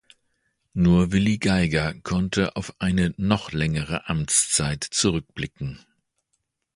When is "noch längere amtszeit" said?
3.17-4.83